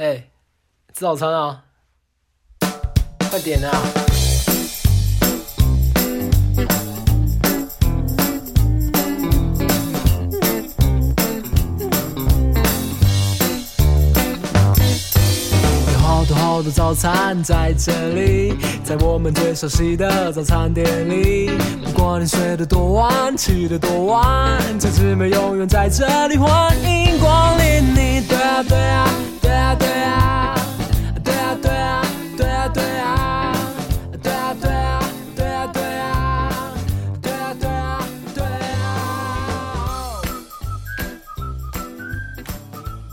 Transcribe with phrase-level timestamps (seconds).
[0.00, 0.14] 哎，
[0.94, 1.60] 吃早餐啊！
[3.28, 3.68] 快点啊！
[15.92, 18.54] 有好多好多早餐在这里，
[18.84, 21.50] 在我们最熟悉的早餐店里。
[21.84, 28.24] 不管你睡得多晚，起得多晚，这姊妹永远在这里，欢迎光临你。
[28.28, 29.10] 对啊，对啊，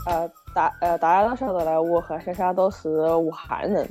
[0.08, 3.88] 呃，大，呃，大家都晓得嘞，我和莎莎都是武汉人，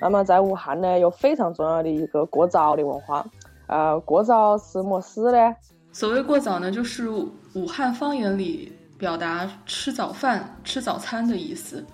[0.00, 3.24] 那么在武汉呢，有非常重要的一个过早的文化，
[3.68, 5.54] 呃，过早是么事呢？
[5.92, 8.76] 所谓过早呢，就是武汉方言里。
[9.02, 11.84] 表达吃早饭、吃早餐的意思。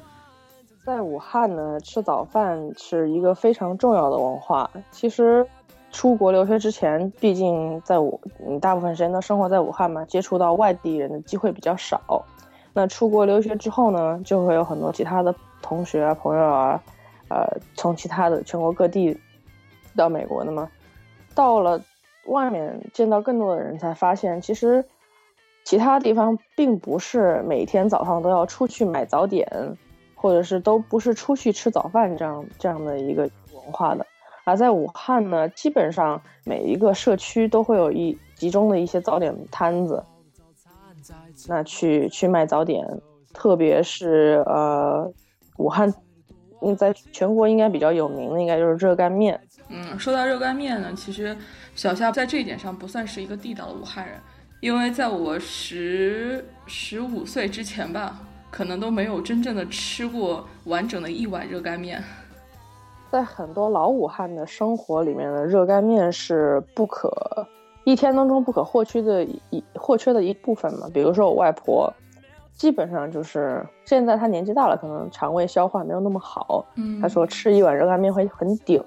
[0.84, 4.70] 在武汉呢，吃早饭是一个非常重要的文化。
[4.90, 5.46] 其实，
[5.90, 12.22] 出国留学之前，毕竟在武，你大部分时间都生活在武汉嘛，接触到外地人的机会比较少。
[12.74, 16.82] 那出国留学之后呢，就会有很多其他的同学啊、朋友啊，
[17.30, 19.18] 呃，从其他的全国各地
[19.96, 20.68] 到美国的嘛。
[21.34, 21.80] 到了
[22.26, 24.84] 外面见到更多的人，才发现其实
[25.68, 29.46] 其他地方并不是每天早上都要出去买早点，
[30.14, 34.06] 或者是都不是出去吃早饭这样这样的一个文化的。
[34.44, 40.02] 而在武汉呢，基本上每一个社区都会有一集中的一些早点摊子，
[41.48, 42.82] 那去去卖早点，
[43.34, 45.06] 特别是呃
[45.58, 45.92] 武汉，
[46.62, 49.38] 嗯，在全国应该比较有名的应该就是热干面。
[49.68, 51.36] 嗯，说到热干面呢，其实
[51.74, 54.18] 小夏在这一点上不算是一个地道的武汉人，
[54.60, 58.18] 因为在我十十五岁之前吧，
[58.50, 62.02] 可能都没有真正的吃过完整的一碗热干面。
[63.10, 67.10] 在很多老武汉的生活里面的热干面是不可
[67.84, 70.88] 一天当中不可或缺的一或缺的一部分嘛。
[70.92, 71.90] 比如说我外婆，
[72.52, 78.82] 基本上就是现在她年纪大了，可能肠胃消化没有那么好，嗯，她说吃一碗热干面会很顶。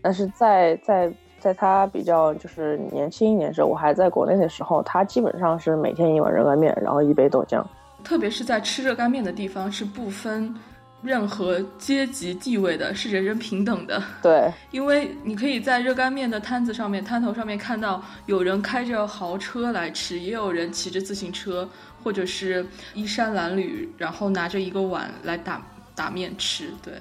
[0.00, 1.12] 但是在在
[1.42, 7.60] 在他比较就是年轻一点时候，我还在国内的时候，他基本上是每天一碗热干面，然后一杯豆浆。
[8.04, 10.54] 特别是在吃热干面的地方是不分
[11.02, 14.00] 任何阶级地位的，是人人平等的。
[14.22, 21.68] 对， 因为你可以在热干面的摊子上面、摊头上面看到有人开着豪车来吃，也有人骑着自行车，
[22.04, 22.64] 或者是
[22.94, 25.60] 衣衫褴褛，然后拿着一个碗来打
[25.94, 26.70] 打面吃。
[26.84, 26.94] 对，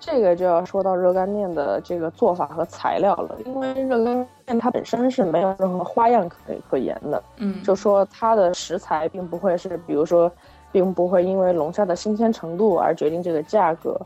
[0.00, 6.36] 这个就要说到热干面的这个做法和材料了，因为热干面它本身是没有任何花样可
[6.70, 7.22] 可言的。
[7.36, 10.32] 嗯，就说它的食材并不会是，比如说，
[10.72, 14.00] 并不会因为龙虾的新鲜程度而决定这个价格，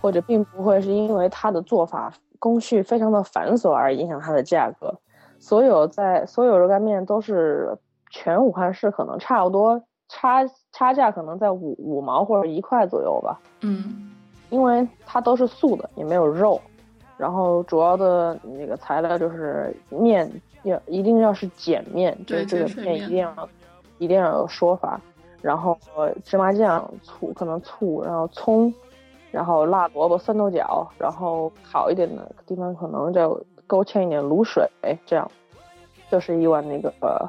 [0.00, 4.92] 或者并不会是因为它的做法工序非常的繁琐而影响它的价格。
[5.38, 7.78] 所有在所有热干面都是
[8.10, 14.10] 全武汉市可能差不多差差价可能在五五毛或者一块左右吧，嗯，
[14.50, 16.60] 因为它都是素的，也没有肉，
[17.16, 20.30] 然后主要的那个材料就是面
[20.62, 23.48] 要一定要是碱面，就是这个面面一定要
[23.98, 25.00] 一定要有说法。
[25.40, 28.74] 然后呃芝麻酱、醋，可能醋，然后葱，
[29.30, 34.68] 然后辣萝卜、酸豆角，然后好一点的地方可能就勾芡一点卤水，
[35.06, 35.30] 这样
[36.10, 37.28] 就是一碗那个呃，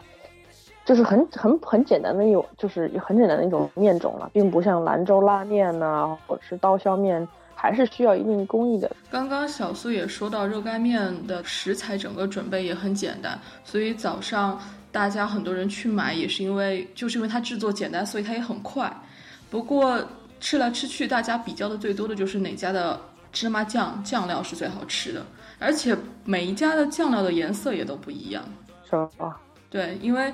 [0.89, 8.89] 就是很很很简单的一种，就是很简单的一种面种了，并不像兰州拉面呐、或者是刀削面，还是需要一定工艺的。
[9.11, 14.59] 刚刚小苏也说到，热干面的食材整个准备也很简单，所以早上
[14.91, 18.91] 大家很多人去买，也是因为就是因为它制作简单，所以它也很快。
[19.51, 20.03] 不过
[20.39, 22.99] 吃来吃去，大家比较的最多的就是哪家的
[23.31, 25.23] 芝麻酱酱料是最好吃的，
[25.59, 25.95] 而且
[26.25, 28.43] 每一家的酱料的颜色也都不一样。
[28.89, 29.39] 是吧？
[29.69, 30.33] 对，因为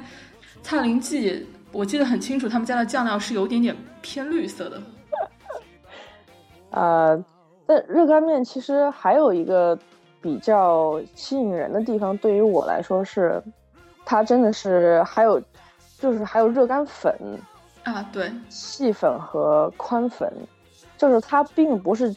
[0.66, 4.82] 蔡林记我记得很清楚，他们家的酱料是有点点偏绿色的。
[6.74, 7.24] 呃，
[7.68, 9.78] 但热干面其实还有一个
[10.20, 13.40] 比较吸引人的地方，对于我来说是，
[14.04, 15.40] 它真的是还有，
[16.00, 17.16] 就是还有热干粉、
[17.84, 20.28] 啊，对，细粉和宽粉，
[20.98, 22.12] 就是它并不是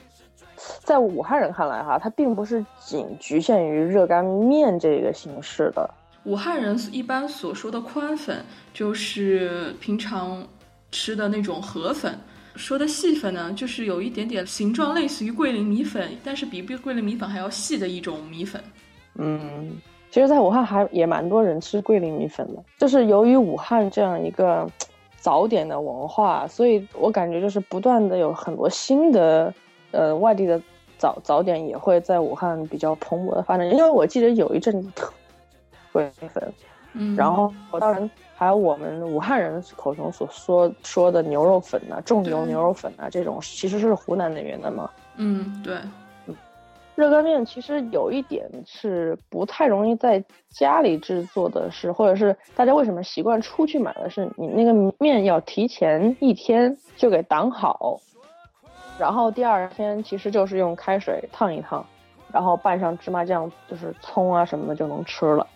[0.56, 5.90] 在武汉人看来哈，它并不是仅局限于热干面这个形式的。
[6.28, 8.44] 武汉人一般所说的宽粉，
[8.74, 10.46] 就是平常
[10.92, 12.18] 吃的那种河粉。
[12.54, 18.62] 说的细粉呢，就是有一点点形状类似于桂林米粉，但是比桂林米粉还要细的一种米粉。
[19.14, 19.72] 嗯，
[20.10, 24.68] 其实，在武汉还也蛮多人吃桂林米粉的，就是由于武汉这样一个
[25.16, 29.54] 早点的文化，所以我感觉就是不断的有很多新的
[29.92, 30.60] 呃外地的
[30.98, 33.66] 早早点也会在武汉比较蓬勃的发展。
[33.70, 35.10] 因为我记得有一阵子特
[35.98, 36.52] 别粉，
[36.94, 44.90] 嗯，然后当然还有我们武汉人口中所说说的牛肉粉啊，重油牛肉粉啊这种，其实是湖南那边的嘛。
[45.16, 45.76] 嗯，对，
[46.94, 58.00] 热干面其实有一点是不太容易在家里制作的是，或者是大家为什么习惯出去买的是，你那个面要提前一天就给挡好，
[58.98, 61.84] 然后第二天其实就是用开水烫一烫，
[62.32, 65.46] 然后拌上芝麻酱，就是葱啊什么的就能吃了。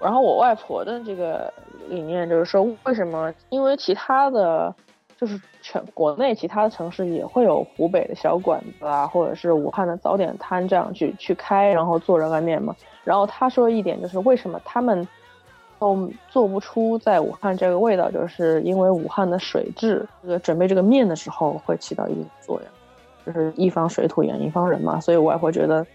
[0.00, 1.52] 然后我外婆的这个
[1.88, 3.32] 理念就是说，为什么？
[3.48, 4.74] 因为其他的，
[5.16, 12.74] 就是全国内其他的城市也会有湖北的小馆子啊，或者是武汉的早点摊这样去去开，然后做热干面嘛。
[13.02, 15.06] 然后他说一点就是，为什么他们
[15.78, 22.68] 都做不出在武汉这个味道，就是因为武汉的水质，这个准备这个面的时候会起到一定作用，
[23.24, 25.00] 就是一方水土养一方人嘛。
[25.00, 25.86] 所以我外婆觉得。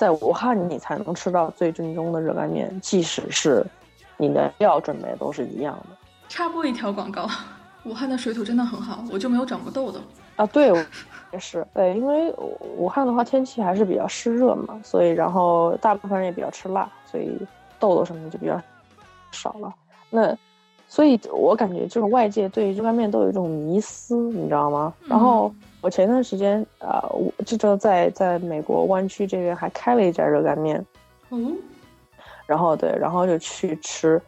[0.00, 3.62] 在武汉，你才能吃到最正宗的热干面，即使是
[4.16, 7.28] 你的料准备都是一样的插播一条广告，
[7.84, 10.00] 武汉的水土真的很好，我就没有长过痘痘。
[10.36, 10.46] 啊。
[10.46, 10.72] 对，
[11.34, 12.32] 也是对，因为
[12.78, 17.38] 武汉的话天气还是比较湿热嘛，所以然后大部分人也比较吃辣，所以
[17.78, 18.58] 痘痘什么的就比较
[19.32, 19.70] 少了。
[20.08, 20.34] 那
[20.90, 24.92] 所以我感觉就是外界对热干面都有一种迷思，你知道吗？
[25.08, 25.50] 然后。
[25.82, 30.84] 我前段时间啊，我这周在在美国湾区这边还开了一家热干面，
[31.30, 31.56] 嗯，
[32.44, 34.20] 然后对，然后就去吃，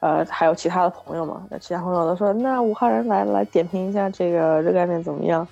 [0.00, 5.48] 呃，还有其他的朋友嘛，那其他朋友都说，那武汉人来来点评一下这个热干面怎么样？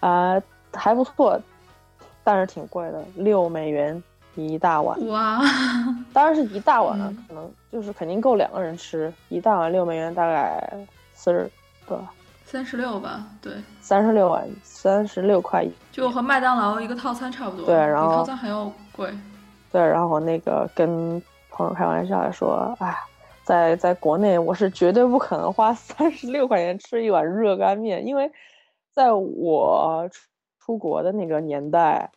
[0.00, 0.38] 啊，
[0.74, 1.40] 还不错，
[2.22, 4.02] 但是挺贵的，六美元
[4.46, 5.06] 一大碗。
[5.08, 5.40] 哇，
[6.12, 10.70] 当然是一大碗了，嗯可能就是肯定够两个人吃，一大碗六美元，大概
[11.14, 11.50] 四十
[11.86, 12.00] 多。
[12.44, 13.52] 三十六吧，对，
[13.82, 15.70] 三十六碗，三十六块一。
[15.92, 19.10] 就和麦当劳一个套餐差不多，对然后比套餐还要贵。
[19.70, 22.96] 对，然后我那个跟朋友开玩笑说，哎，
[23.44, 28.32] 在在国内我是绝对不可能花三十六块钱吃一碗热干面，因为
[28.94, 30.26] 在我出
[30.58, 32.10] 出国的那个年代，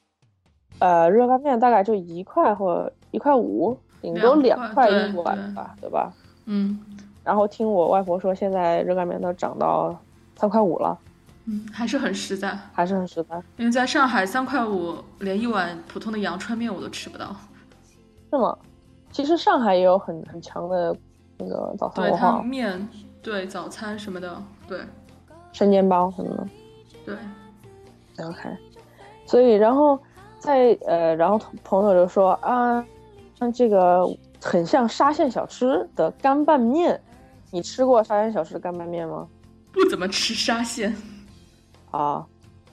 [0.80, 6.12] 呃，热干面大概就一块或一块五，顶多两块一碗吧，对吧？
[6.46, 6.80] 嗯
[7.24, 9.96] 然后听我外婆说，现在热干面都涨到
[10.36, 10.98] 三块五了，
[11.46, 12.58] 嗯，还是很实在。
[12.74, 13.36] 还是很实在。
[13.58, 17.36] 因为在上海三块五，连一碗普通的阳春面我都吃不到。
[18.32, 18.58] 是吗？
[19.12, 20.96] 其实上海也有很很强的
[21.38, 22.90] 那个早餐文化，面，
[23.22, 24.80] 对早餐什么的，对
[25.52, 26.48] 生煎包什么的。
[27.06, 28.50] 对，OK，
[29.26, 30.00] 所以然后
[30.42, 32.84] 在呃，然后朋友就说啊，
[33.40, 34.04] 像这个
[34.42, 37.00] 很像沙县小吃的干拌面，
[37.52, 39.28] 你吃过沙县小吃的干拌面吗？
[39.72, 40.94] 不怎么吃沙县。
[41.92, 42.26] 啊，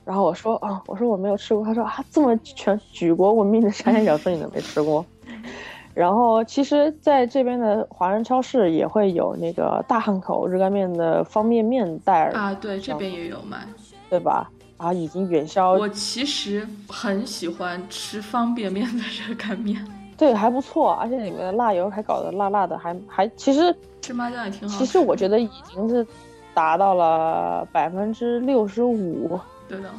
[0.04, 5.04] 然后我说啊，我说我没有吃过，他说啊，这么全举国闻名的沙县小吃你都没吃过。
[5.92, 13.66] 然后其实在这边的华人超市也会有那个大汉口热干面的方便面袋儿，啊，对，这边也有卖。
[14.08, 14.50] 对吧？
[14.78, 19.84] 啊，已经远销，我其实很喜欢吃方便面的热干面，
[20.16, 24.86] 对，还不错，而且里面的辣油还搞得辣辣的，还还其实芝麻酱也挺好吃。
[24.86, 26.06] 其实我觉得已经是
[26.54, 29.38] 达到了百分之六十五、
[29.68, 29.90] 对的，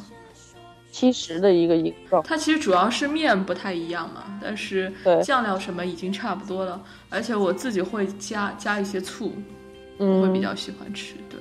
[0.90, 2.20] 七十的一个一个。
[2.22, 9.26] 它其实主要是面不太一样嘛，但是酱料什么已经差不多了，而且我自己会加加一些醋，
[9.98, 11.14] 我嗯，会比较喜欢吃。
[11.28, 11.38] 对，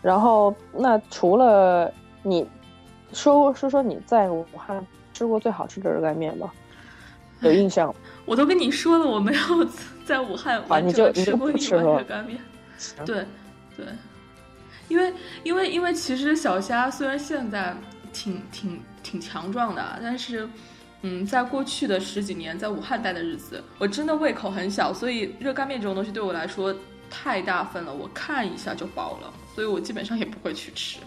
[0.00, 2.46] 然后，那除了你
[3.12, 6.52] 说说说你在武汉吃过最好吃的热干面吧？
[7.40, 7.94] 有印象？
[8.24, 9.68] 我都跟你说了，我没有
[10.04, 12.38] 在武汉完你整吃过一碗热干面。
[13.04, 13.26] 对，
[13.76, 13.86] 对，
[14.88, 15.12] 因为
[15.42, 17.76] 因为因为其实小虾虽然现在
[18.12, 20.48] 挺挺挺强壮的啊，但是。
[21.04, 26.72] 嗯，在过去的十几年，在武汉待的日子，我真的胃口很小，所以热干面这种东西对我来说
[27.10, 31.00] 太大份了，我看一下就饱了，所以我基本上也不会去吃。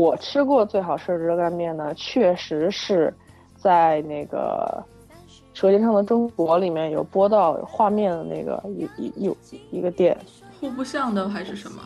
[0.00, 3.12] 我吃过最好吃的热干面呢，确实是
[3.58, 4.82] 在那个
[5.52, 9.36] 《舌尖上的中国》里面有播到画面的那个一一有
[9.70, 10.16] 一个店，
[10.58, 11.82] 户部巷的还是什么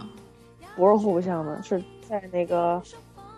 [0.76, 2.80] 不是户部巷的，是在那个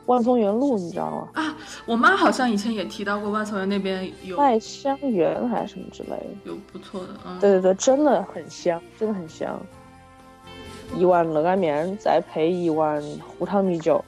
[0.05, 1.29] 万松园路，你知道吗？
[1.33, 1.57] 啊？
[1.87, 6.27] 我妈好像以前也提到过万松园那边有麦香园还是什么之类的。
[6.45, 9.59] 有不错的，嗯，对对对，真的很香，真的很香。
[10.95, 14.05] 一碗热干面再配一碗胡汤米酒，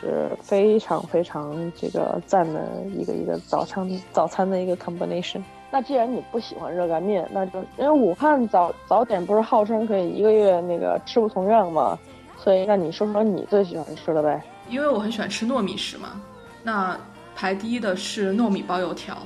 [0.00, 5.42] 是非常非常这个赞的一个一个早餐早餐的一个 combination。
[5.70, 11.98] 那既然你不喜欢热干面，那就因为武汉早早点不是号称可以一个月那个吃不同样吗？
[12.38, 14.42] 所以那你说说你最喜欢吃的呗？
[14.68, 16.20] 因为我很喜欢吃糯米食嘛，
[16.62, 16.98] 那
[17.34, 19.16] 排第一的是糯米包油条。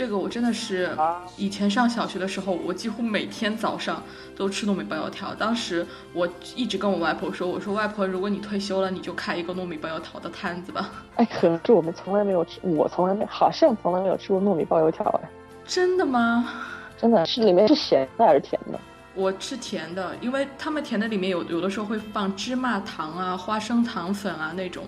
[0.00, 0.88] 这个我真的是
[1.36, 4.02] 以前上小学的时候，我几乎每天早上
[4.34, 5.34] 都吃糯米包油条。
[5.34, 6.26] 当时我
[6.56, 10.90] 一直跟我外婆说：“我说外婆，如果你退休了，你就开一个糯米包油条的摊子吧。
[11.16, 15.28] ”哎，可是我们从来没有吃，我从来没好像从来没有吃过糯米包油条哎。
[15.66, 16.48] 真的吗？
[16.96, 18.80] 真的是里面是咸的还是甜的？
[19.14, 24.82] 我吃甜的，因为他们甜的里面有有的时候会放芝麻糖啊、花生糖粉啊那种。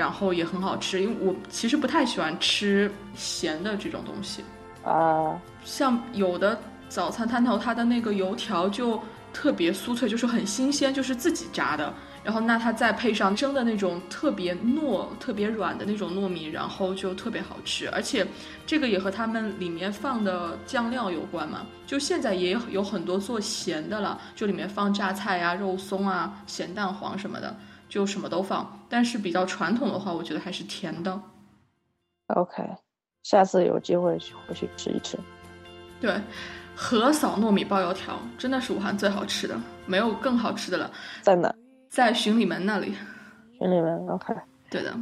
[0.00, 4.42] 然后也很好吃，因为我其实不太喜欢吃咸的这种东西
[4.82, 5.38] 啊。
[5.62, 8.98] 像有的早餐摊头，它的那个油条就
[9.30, 11.92] 特别酥脆，就是很新鲜，就是自己炸的。
[12.24, 17.86] 然后那它再配上蒸的那种特别糯、特别软的那种糯米，然后就特别好吃。
[17.90, 18.26] 而且
[18.66, 21.66] 这个也和他们里面放的酱料有关嘛。
[21.86, 27.54] 就现在也有很多做咸的了，就里面放榨菜呀、肉松啊、咸蛋黄什么的。
[27.90, 31.20] 就什么都放，但是比较传统的话，我觉得还是甜的。
[32.28, 32.62] OK，
[33.24, 35.18] 下次有机会去回去吃一吃。
[36.00, 36.18] 对，
[36.76, 40.90] 河嫂糯米包油条真的是武汉最好吃的，没有更好吃的了。
[41.20, 41.52] 在哪？
[41.90, 42.94] 在巡礼门那里。
[43.58, 44.32] 巡礼门，OK。
[44.70, 44.94] 对的，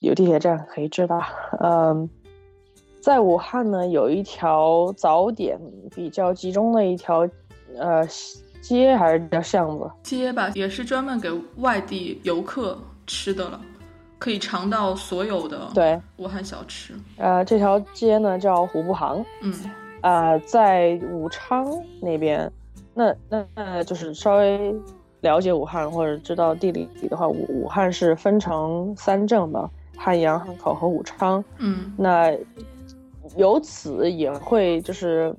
[0.00, 1.22] 有地铁站可以知道。
[1.60, 2.06] 嗯，
[3.00, 5.58] 在武汉呢，有一条早点
[5.96, 7.26] 比较集中的一条，
[7.78, 8.06] 呃。
[8.62, 9.90] 街还是叫巷子？
[10.04, 13.60] 街吧，也是专门给外地游客吃的了，
[14.18, 16.94] 可以尝到所有的对武汉小吃。
[17.16, 19.52] 呃，这条街呢叫虎步行，嗯，
[20.00, 21.66] 啊，在武昌
[22.00, 22.50] 那边，
[22.94, 24.72] 那那那就是稍微
[25.20, 32.32] 了解武汉或者知道地理的话，武武汉是分成三镇吧，汉阳、汉口和武昌，嗯，那
[33.36, 35.34] 由此也会就是。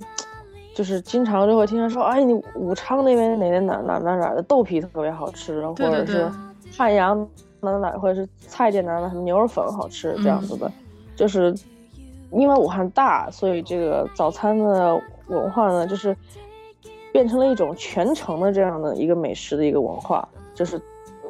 [0.75, 6.27] 就是经常就会听人说，哎，你武昌那边哪哪哪哪哪哪的豆皮特别好吃，或者是
[6.75, 7.15] 汉阳
[7.61, 10.71] 哪哪哪，或者是蔡甸哪哪什么牛肉粉好吃这样子的。
[11.15, 11.53] 就是
[12.31, 16.17] 因为武汉大，所以这个早餐的文化呢，就是
[17.11, 20.27] 变成了一种全城的这样的一个美食的一个文化。
[20.55, 20.81] 就是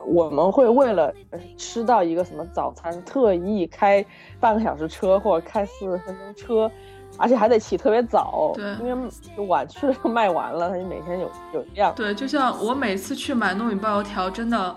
[0.05, 1.13] 我们会为了
[1.57, 4.05] 吃到一个什么早餐，特意开
[4.39, 6.71] 半个小时车或者开四十分钟车。
[7.17, 11.93] 而且还得起特别早，对，因为晚去了就卖完了，他就每天有有量。
[11.95, 14.75] 对，就像我每次去买糯米包油条，真的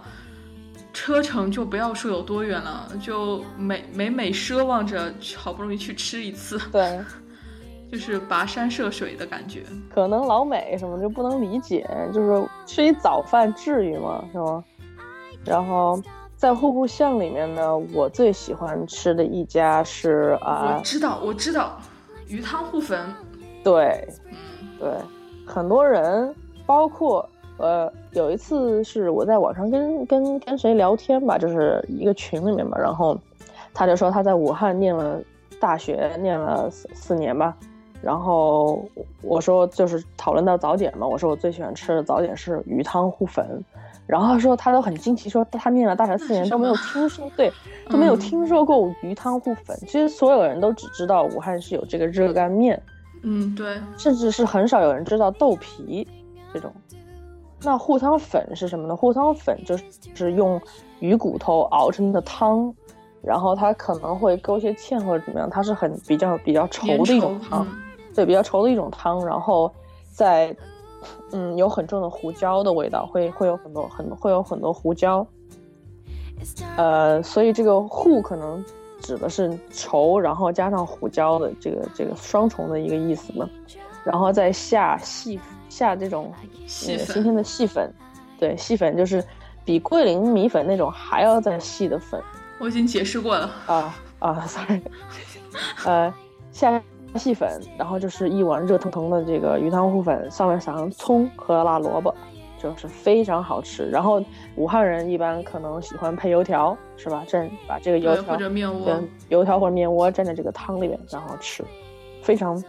[0.93, 6.99] 车程就不要说有多远了，就每每每奢望着好不容易去吃一次，对，
[7.91, 9.63] 就是跋山涉水的感觉。
[9.93, 14.23] 可能老美什么就不能理解，就是吃一早饭至于吗？
[14.33, 14.63] 是吗？
[15.45, 15.99] 然后
[16.37, 21.79] 在户部巷里面呢，我最喜欢吃的一家是啊，我知道，我知道。
[22.29, 23.07] 鱼汤互粉，
[23.63, 24.07] 对，
[24.79, 24.91] 对，
[25.47, 26.35] 很多人，
[26.67, 27.29] 包括
[27.59, 33.19] 呃，有一次是我在网上跟跟跟谁聊天吧，就是一个群里面嘛，然后
[33.73, 35.21] 他就说他在武汉念了
[35.61, 37.57] 大学，念了四四年吧，
[38.03, 38.85] 然后
[39.23, 43.65] 我说就是讨论到早点嘛，我说我最喜欢吃的早点是鱼汤互粉。
[44.07, 47.53] 然后说他都很惊奇，说他念了大学四年都没有听说， 对，
[47.91, 49.77] 都没有听说过鱼汤互粉。
[49.81, 52.81] 其实所有人都只知道武汉是有这个热干面，
[53.23, 56.07] 嗯，对，甚至是很少有人知道豆皮
[56.55, 56.73] 这种。
[57.63, 58.95] 那护汤粉是什么呢？
[58.95, 59.85] 护汤粉就是
[60.15, 60.61] 是用
[61.01, 62.73] 鱼骨头熬成的汤，
[63.23, 67.67] 然后它可能会勾些芡或者怎么样，它是很比较比较稠的一种汤，
[68.15, 69.69] 对，比较稠的一种汤，然后
[70.13, 70.57] 在。
[71.33, 75.27] 嗯，有很重的胡椒的味道，会会有很多很会有很多胡椒，
[76.77, 78.65] 呃，所以这个糊可能
[79.01, 83.49] 指的是稠，然后加上胡椒的这个这个双重的一个意思嘛，
[84.05, 86.33] 然后再下细下这种
[86.67, 87.93] 新鲜的细粉，
[88.39, 89.23] 对，细粉就是
[89.65, 92.23] 比桂林米粉那种还要再细的粉。
[92.59, 94.81] 我已经解释过了啊啊，sorry，
[95.85, 96.15] 呃，
[96.53, 96.83] 下。
[97.15, 102.15] 细粉，然后就是一碗热腾腾的这个鱼汤糊粉，上面撒上葱和辣萝卜，
[102.59, 103.89] 就是非常好吃。
[103.89, 104.23] 然后
[104.57, 107.25] 武汉人一般可能喜欢配油条，是吧？
[107.27, 111.65] 蘸把这个油条或者面窝，油条或者面窝蘸在这个汤里面，然后吃，
[112.21, 112.63] 非常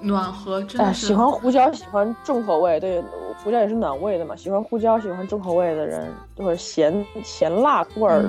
[0.00, 0.62] 暖和。
[0.62, 3.02] 真的 喜欢胡椒，喜欢重口味，对，
[3.42, 4.36] 胡椒也是暖胃的嘛。
[4.36, 8.22] 喜欢胡椒，喜欢重口味的人，或者咸咸辣味儿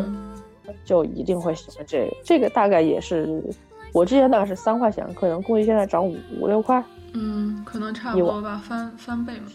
[0.65, 2.17] 的，就一定会喜欢这个。
[2.23, 3.43] 这个大概也是。
[3.91, 9.47] 我之前大概是三块钱，可能估计现在涨五五六块，嗯，可能差不多吧，翻翻倍嘛。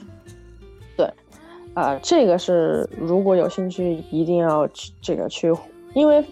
[0.96, 1.08] 对，
[1.74, 5.52] 啊，这个是如果有兴趣，一定要去这个去
[5.94, 6.24] 因为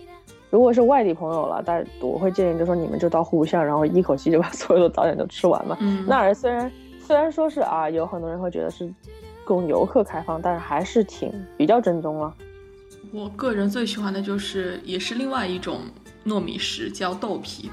[0.51, 5.77] 如果是外地朋友了，但我会建议就说你们就到户巷，然后一口气就把 所有的早点都吃完嘛。
[5.81, 8.93] 嗯，那儿虽然虽然说是啊，有很多人会觉得是
[9.45, 12.35] 供游客开放，但是还是挺比较正宗了。
[13.13, 15.81] 我个人最喜欢的就是也是另外一种
[16.27, 17.71] 糯米食，叫豆皮。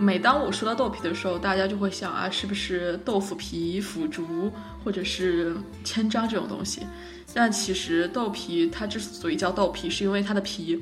[0.00, 4.52] 每当我说到豆皮的时候，大家就会想啊，是不是豆腐皮、腐竹
[4.84, 6.86] 或者是千张这种东西？
[7.34, 10.80] 但其实豆皮它之所以叫豆皮，是因为它的皮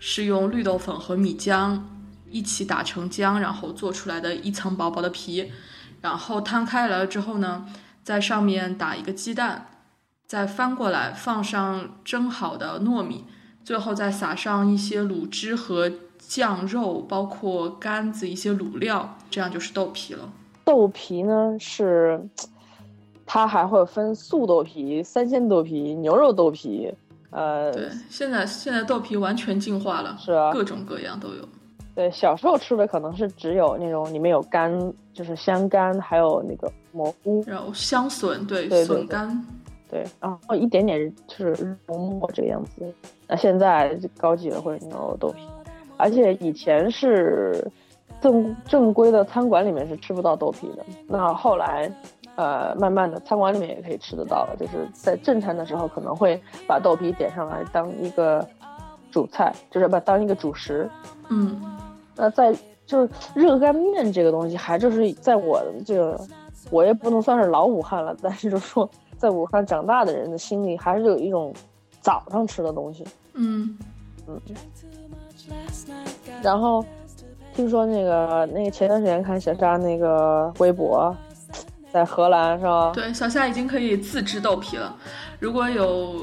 [0.00, 1.78] 是用绿豆粉和米浆
[2.30, 5.52] 一起打成浆，然后做出来的一层薄薄的皮，
[6.00, 7.66] 然后摊开来了之后呢，
[8.02, 9.66] 在上面打一个鸡蛋，
[10.26, 13.26] 再翻过来放上蒸好的糯米，
[13.62, 15.92] 最后再撒上一些卤汁和。
[16.26, 20.28] 酱肉包括干子一些卤料，这样就是豆皮了。
[20.64, 22.20] 豆皮呢是，
[23.26, 26.92] 它还会分素豆皮、三鲜豆皮、牛肉豆皮。
[27.30, 31.48] 呃，对，现在现在豆皮完全进化了，是啊，各种各样都有。
[31.94, 34.72] 对，小时候吃的可能是只有那种里面有干，
[35.12, 39.44] 就是香干，还有那个蘑菇，然后香笋，对笋干，
[39.90, 42.92] 对，然后一点点就是肉末这个样子。
[43.28, 45.42] 那现在高级了，会牛肉豆皮。
[46.04, 47.66] 而且以前是
[48.20, 51.90] 正正规的餐馆里面是吃不到豆皮的，那后来，
[52.36, 54.54] 呃，慢慢的餐馆里面也可以吃得到了。
[54.60, 58.46] 就是在正餐的时候可能会把豆皮点上来当一个
[59.10, 60.86] 主菜，就是把当一个主食。
[61.30, 61.58] 嗯，
[62.14, 66.20] 那在就是热干面这个东西，还就是在我这个
[66.70, 71.50] 我也不能算是老武汉了，但是就说在武汉长大的人的心里，还是有一种
[72.02, 73.02] 早上吃的东西。
[73.32, 73.78] 嗯
[74.28, 74.38] 嗯。
[76.42, 76.84] 然后
[77.54, 81.14] 听说那个那个前段时间看小夏那个微博，
[81.92, 82.92] 在荷兰是吧？
[82.92, 84.94] 对，小夏已经可以自制豆皮了。
[85.40, 86.16] 如果有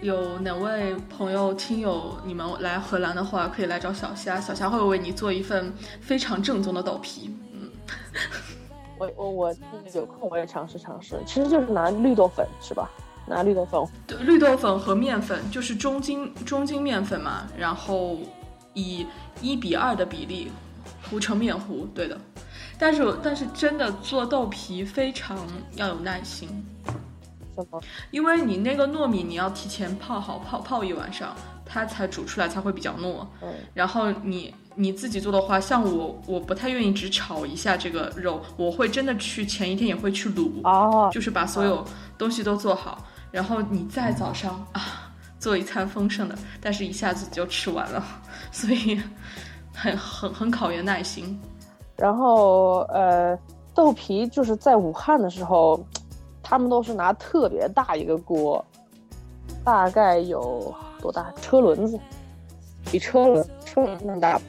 [0.00, 7.34] 有哪位朋友听友你们来荷兰的话，可以来找小夏，小夏会为你做一份非常正宗的豆皮。
[7.52, 7.70] 嗯，
[8.98, 9.54] 我我我
[9.94, 12.90] 有空我也尝试尝试，其实就是拿绿豆粉是吧？
[13.26, 18.16] 拿绿豆粉，对，绿豆粉和面粉就是中筋中筋面粉嘛，然后。
[18.74, 19.06] 以
[19.40, 20.50] 一比二的比例
[21.08, 22.20] 糊成面糊，对的。
[22.78, 25.38] 但是但是真的做豆皮非常
[25.76, 26.48] 要有耐心，
[28.10, 33.24] 因为你那个糯米你要提前泡好，泡泡一晚上，它才煮出来才会比较糯。
[33.42, 33.54] 嗯。
[33.72, 41.86] 然后你你自己做的话，像我我不太愿意只炒一下这个肉，我会真的去前一天也会去卤，哦，就是把所有
[42.18, 45.03] 东西都做好，然后你在早上啊。
[45.44, 48.02] 做一餐丰盛的，但是一下子就吃完了，
[48.50, 48.98] 所以
[49.74, 51.38] 很很很考验耐心。
[51.98, 53.38] 然后呃，
[53.74, 55.78] 豆皮就是在武汉的时候，
[56.42, 58.64] 他们都是拿特别大一个锅，
[59.62, 61.30] 大概有多大？
[61.42, 62.00] 车轮子，
[62.90, 64.40] 比车轮车轮那么大，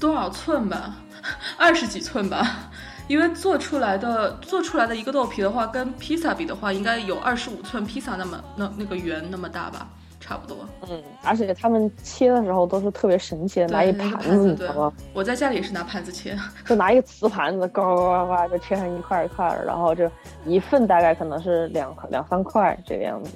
[0.00, 0.96] 多少寸吧？
[1.58, 2.70] 二十几寸吧？
[3.06, 9.86] 因为做出来的做出来的一个豆皮的话，跟披萨比的话，应该有二十五寸披萨那么那那个圆那么大吧？
[10.22, 10.56] 差不多，
[10.88, 14.92] 嗯，而且他们切的时候都是特别神奇的，拿一盘子，你知道吗？
[15.12, 20.08] 我在家里也是拿盘子切， 就拿一个瓷盘子，呱呱呱呱就切成一块一块，然后就
[20.46, 23.30] 一份大概可能是两两三块这个样子，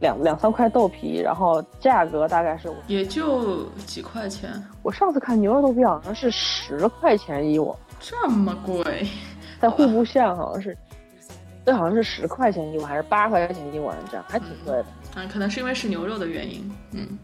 [0.00, 4.50] 两两三块豆皮，然后价格大概是也就几块钱。
[4.82, 9.06] 我上次看牛肉豆皮好像是十块钱一碗，这么贵，
[9.60, 10.76] 在户部巷好像是，
[11.66, 14.86] 这好像是十块钱一碗还是八块钱一碗这样，还挺贵的。
[15.16, 16.72] 嗯，可能是因为是牛肉的原因。
[16.92, 17.18] 嗯，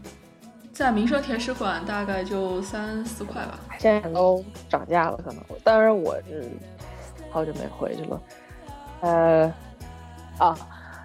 [0.73, 3.61] 在民生甜食馆大概就三四块吧。
[3.79, 5.41] 现在都涨价了，可能。
[5.63, 6.51] 当然我是
[7.31, 8.23] 好久没回去了。
[9.03, 9.55] 呃，
[10.39, 10.59] 啊，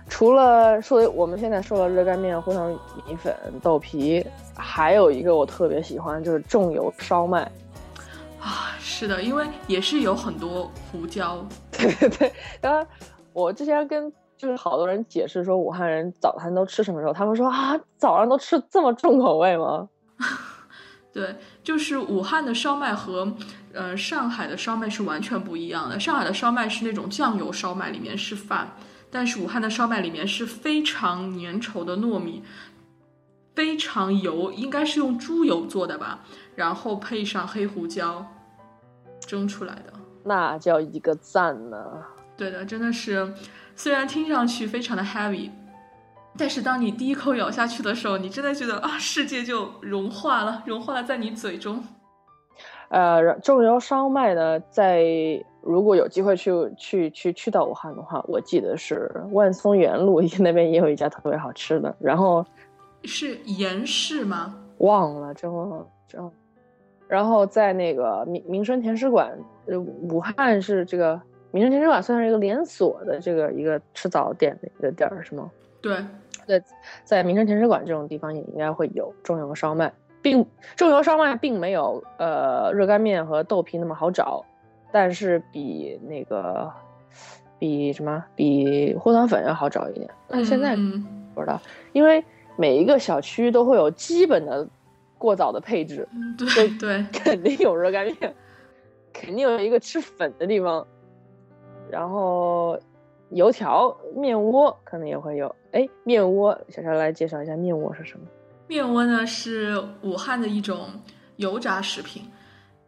[0.10, 2.72] 除了说我们现在说了热干面、胡汤
[3.06, 7.44] 米粉、豆皮，还有一个我特别喜欢就是重油烧麦。
[8.42, 11.46] 啊，是的，因为也是有很多胡椒。
[11.72, 12.88] 对对对，然后
[13.38, 14.12] 我之前跟。
[14.38, 19.90] 就是好多人解释说武汉人早餐都吃什么时候，他们说啊，早上都吃这么重口味吗？
[21.12, 23.34] 对，就是武汉的烧麦和
[23.74, 26.00] 呃上海的烧麦是完全不一样的。
[26.00, 28.76] 上海的烧麦是那种酱油烧麦，里面是饭，
[29.10, 32.44] 但是武汉的烧麦里面是非常粘稠的糯米，
[33.56, 36.20] 非常油，应该是用猪油做的吧，
[36.54, 38.24] 然后配上黑胡椒
[39.22, 42.06] 蒸出来的，那叫一个赞呢。
[42.38, 43.34] 对的，真的是。
[43.76, 45.50] 虽然听上去非常的 heavy，
[46.38, 51.84] 但是当你第一口咬下去的时候，你真的觉得啊，世界就融化了，融化了在你嘴中。
[52.90, 55.04] 呃，重油烧麦呢，在
[55.62, 61.96] 如果有机会去去去去到武汉的话，我记得是万松园路那边也有一家特别好吃的。
[62.00, 62.46] 然后
[63.04, 64.56] 是严氏吗？
[64.80, 66.36] 忘了，真忘了，真忘了。
[67.08, 71.22] 然后在那个民民生甜食馆，呃，武汉是这个
[71.58, 75.50] 民生甜食馆算是一个连锁的这个一个吃早点的一个地儿，是吗？
[75.82, 75.98] 对，
[76.46, 76.64] 在
[77.04, 79.92] 在民生甜食馆这种地方也应该会有重油烧麦，
[80.22, 84.46] 并重油烧麦并没有呃热干面和豆皮那么好找，
[84.92, 86.72] 但是比那个
[87.58, 90.08] 比什么比货团粉要好找一点。
[90.28, 91.60] 但现在嗯不知道，
[91.92, 92.24] 因为
[92.56, 94.68] 每一个小区都会有基本的
[95.18, 98.36] 过早的配置，嗯对对，肯定有热干面，
[99.12, 100.86] 肯定有一个吃粉的地方，
[101.90, 102.80] 然后
[103.30, 105.54] 油条、面窝可能也会有。
[105.72, 108.26] 哎，面窝，小乔来介绍一下面窝是什么？
[108.68, 110.88] 面窝呢是武汉的一种
[111.38, 112.24] 油炸食品，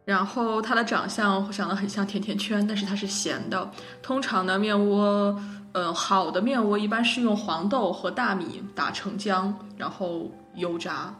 [0.04, 3.70] 然后它的长相长得很像甜甜圈，但是它是咸的。
[4.02, 5.34] 通常呢，面窝，
[5.72, 11.14] 呃，好的面窝一般是用黄豆和大米打成浆，然后油炸。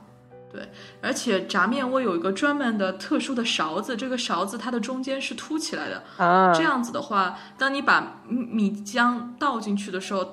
[0.52, 0.68] 对，
[1.00, 10.26] 而且炸面窝有一个专门的特殊的勺子，这个勺子它的中间是凸起来的，啊，这样子的话，当你把米米浆倒进去的时候，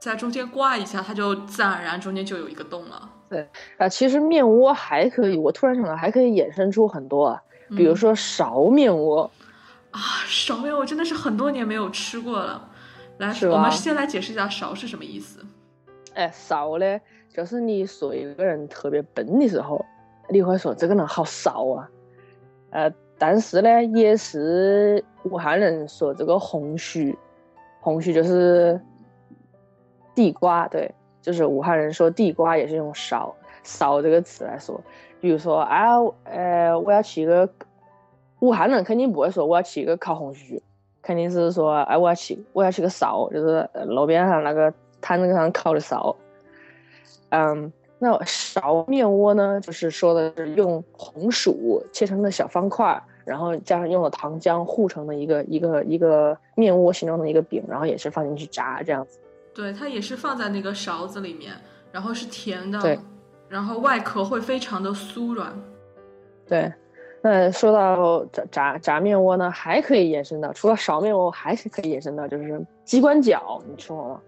[0.00, 3.10] 在中间刮一下，它就自然而然中间就有一个洞了。
[3.28, 9.30] 对啊，其实面窝还可以，我突然想到还可以衍生出很多啊，比如嗯说勺面窝，
[9.90, 12.70] 啊，勺面窝真的是很多年没有吃过了。
[13.18, 15.44] 来，我们先来解释一下勺是什么意思。
[16.14, 17.00] 哎，勺嘞，
[17.34, 19.84] 就是你说一个人特别笨的时候，
[20.28, 21.90] 你会说这个人好骚啊。
[22.70, 27.18] 呃，但是呢，也是武汉人说这个红须，
[27.80, 28.80] 红须就是
[30.14, 30.88] 地瓜，对，
[31.20, 34.80] 就是武汉人说地瓜也是用勺勺这个词来说。
[35.20, 37.48] 比如说啊，呃，我要去一个，
[38.38, 40.62] 武汉人肯定不会说我要去一个烤红须，
[41.02, 46.14] 肯定是说哎我要去我要去个烧，就是路边上那个摊子上烤的烧。
[47.34, 59.18] 嗯，那勺面窝呢，就是说的是用红薯切成的小方块，然后加上用了糖浆糊成的一个一个一个面窝形状的一个饼，然后也是放进去炸这样子。
[59.52, 61.52] 对，它也是放在那个勺子里面，
[61.90, 62.96] 然后是甜的，对，
[63.48, 65.52] 然后外壳会非常的酥软。
[66.46, 66.72] 对，
[67.20, 74.20] 那说到炸炸炸面窝呢，还可以延伸到除了勺面窝，还是可以延伸到就是鸡冠饺，你吃过吗？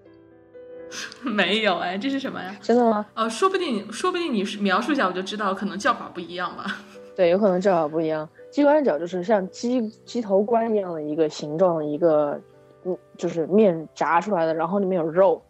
[1.22, 2.56] 没有哎，这是什么呀？
[2.62, 3.04] 真的吗？
[3.14, 6.64] 呃，说不定，说不定你描述一下我就知道，可能叫法不一样吧。
[7.16, 8.28] 对，有可能叫法不一样。
[8.50, 12.40] 鸡冠角就是像鸡鸡头冠一样的一个形状的一个，
[12.84, 15.42] 嗯，就是面炸出来的，然后里面有肉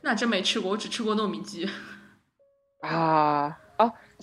[0.00, 1.68] 那真没吃过，我只吃过糯米鸡。
[2.80, 3.58] 啊 啊。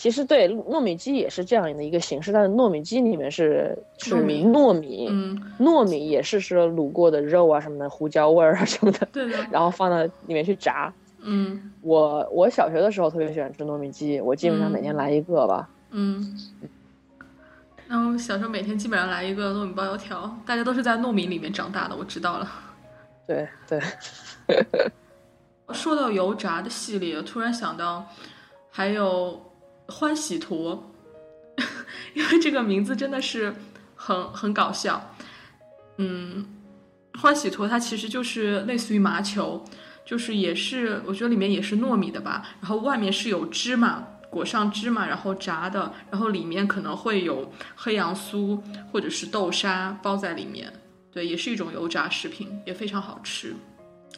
[0.02, 10.92] 其实对糯米鸡也是这样的一个形式，但是糯米鸡里面是是糯米糯米，嗯，糯米也是说卤过的肉啊什么的，胡椒味儿啊什么的，对的，然后放到里面去炸。
[11.20, 15.70] 嗯我我小学的时候特别喜欢吃糯米鸡，我基本上每天来一个吧。
[15.92, 16.36] 嗯。
[17.88, 22.52] 然后小时候每天基本上来一个糯米包油条，大家都是在糯米里面长大的，我知道了。
[23.28, 23.80] 对对，
[25.72, 28.04] 说到油炸的系列，突然想到
[28.72, 29.40] 还有
[29.88, 30.92] 欢喜坨，
[32.14, 33.54] 因为这个名字真的是
[33.96, 35.16] 很很搞笑。
[35.98, 36.46] 嗯，
[37.20, 39.64] 欢喜坨它其实就是类似于麻球，
[40.06, 48.60] 就是也是我觉得里面也是糯米的吧，然后外面是有芝麻裹上芝麻，然后炸的，然后里面可能会有黑杨酥
[48.92, 50.72] 或者是豆沙包在里面。
[51.12, 53.54] 对，也是一种油炸食品，也非常好吃。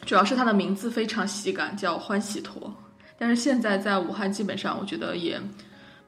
[0.06, 2.72] 主要是它的名字非常喜感，叫欢喜坨。
[3.18, 5.40] 但是现在在武汉，基本上我觉得也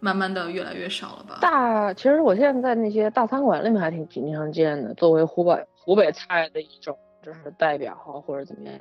[0.01, 1.39] 慢慢的越来越少了吧。
[1.41, 8.79] 大其实我现在在那些大餐馆里面还挺经常见的，作为湖北湖北菜的一种就是代表哈或者怎么样。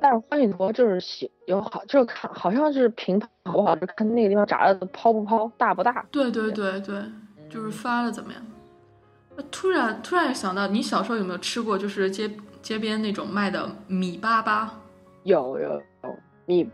[0.00, 6.04] 但是欢喜坨就是喜有好就是看好像是评判好不好，就看那个地方炸的抛不抛大不大。
[6.10, 7.02] 对对对对，
[7.48, 8.42] 就是发的怎么样？
[9.36, 12.30] 呃突然突然想到，你小时候有没有吃过，就是街
[12.60, 14.68] 街边那种卖的米粑粑？
[15.24, 16.70] 有有有米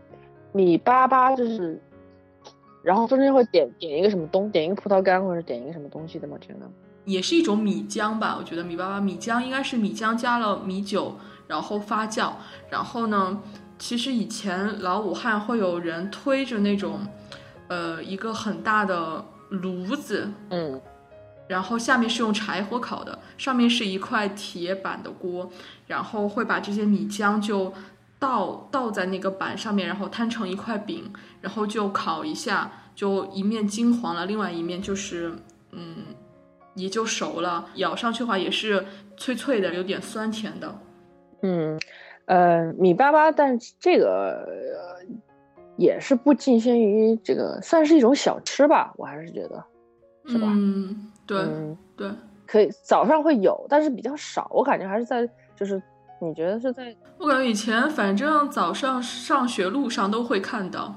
[0.51, 1.81] 米粑粑就是，
[2.83, 6.37] 然后中间会点点一个什么东，点一个葡萄干或者点一个什么东西的吗？
[6.39, 6.59] 这个
[7.05, 11.15] 也是一种米浆吧，我觉得米粑粑米浆应该是米浆加了米酒，
[11.47, 12.33] 然后发酵。
[12.69, 13.41] 然后呢，
[13.79, 16.99] 其实以前老武汉会有人推着那种，
[17.69, 20.79] 呃，一个很大的炉子，嗯
[21.47, 25.49] 然后下面是用柴火烤的，上面是一块铁板的锅，
[25.87, 27.73] 然后会把这些米浆就
[28.21, 35.33] 倒倒在那个板上面，然后摊成一块饼，然后就烤一下，就一面金黄了，另外一面就是
[35.71, 35.95] 嗯
[36.75, 38.85] 也就熟了，咬上去的话也是
[39.17, 40.79] 脆脆的，有点酸甜的。
[41.41, 41.79] 嗯，
[42.25, 45.01] 呃，米粑粑，但是这个、呃
[45.77, 49.65] 也是不仅限于这个，算是一种小吃吧，我还是觉得，
[50.27, 50.47] 是吧？
[50.51, 52.11] 嗯，对嗯，对。
[52.45, 54.47] 可以早上会有，但是比较少。
[54.53, 55.81] 我感觉还是在，就是
[56.21, 56.95] 你觉得是在？
[57.17, 60.95] 我感觉以前反正早上上学路上都会看到，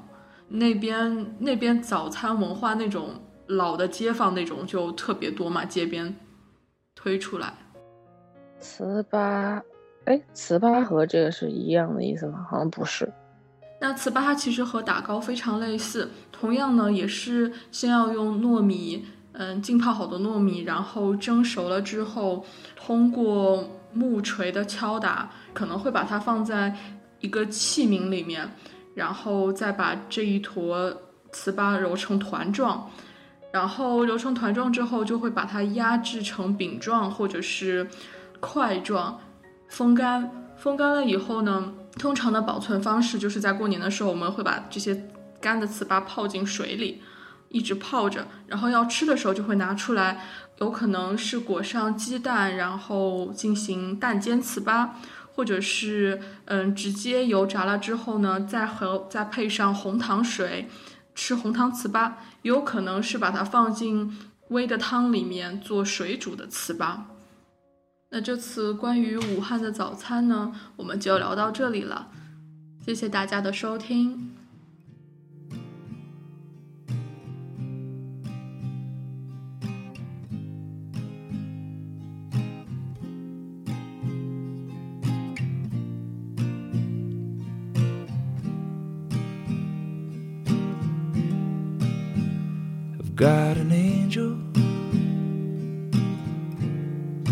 [0.48, 3.08] 那边那边早餐文化那种
[3.46, 6.14] 老的街坊那种就特别多嘛，街边
[6.94, 7.54] 推出来。
[8.60, 9.62] 糍粑，
[10.04, 12.46] 哎，糍粑和这个是一样的意思吗？
[12.50, 13.10] 好像不是。
[13.80, 22.44] 那糍粑它其实和打糕非常类似，同样呢也是先要用糯米，嗯，浸泡好的糯米，然后蒸熟了之后，
[22.76, 26.74] 通过木锤的敲打，可能会把它放在
[27.20, 28.46] 一个器皿里面，
[28.94, 30.90] 然后再把这一坨
[31.32, 32.90] 糍粑揉成团状，
[33.52, 37.88] 然后揉成团状之后，就会把它压制成饼状或者是
[38.40, 39.18] 块状，
[39.68, 40.30] 风干。
[40.56, 41.72] 风干了以后呢？
[41.98, 45.00] 通常的保存方式就是在过年的时候，我们会把这些
[45.40, 47.02] 干的糍粑泡进水里，
[47.50, 50.24] 一直泡着，然后要吃的时候就会拿出来，
[50.58, 54.88] 有可能是裹上鸡蛋，然后进行蛋煎糍粑，
[55.34, 60.68] 或者是嗯直接油炸了之后呢，再和再配上红糖水
[61.14, 62.12] 吃红糖糍粑，
[62.42, 64.16] 也有可能是把它放进
[64.50, 66.98] 煨的汤里面做水煮的糍粑。
[68.10, 72.08] 那这次关于武汉的早餐呢，我们就聊到这里了，
[72.84, 74.43] 谢谢大家的收听。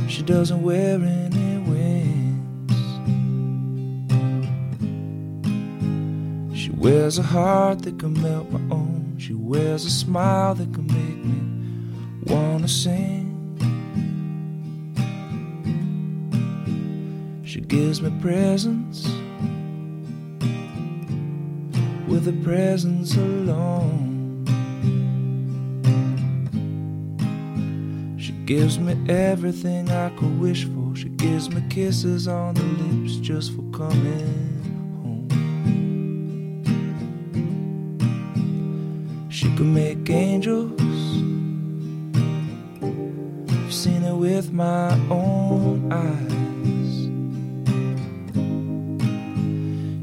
[0.09, 2.73] She doesn't wear any wings.
[6.57, 9.16] She wears a heart that can melt my own.
[9.18, 11.40] She wears a smile that can make me
[12.33, 13.31] wanna sing.
[17.45, 19.05] She gives me presents
[22.07, 24.12] with a presence alone.
[28.57, 30.95] Gives me everything I could wish for.
[30.95, 34.61] She gives me kisses on the lips just for coming
[35.03, 35.29] home.
[39.31, 40.79] She could make angels.
[43.57, 47.09] I've seen it with my own eyes.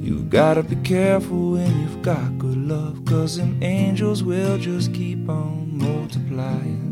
[0.04, 5.30] You've gotta be careful when you've got good love, cause them angels will just keep
[5.30, 6.89] on multiplying.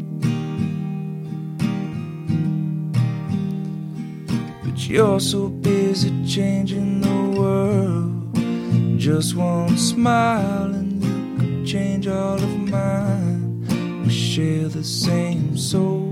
[4.90, 8.98] You're so busy changing the world.
[8.98, 14.04] Just one smile and you could change all of mine.
[14.06, 16.07] We share the same soul.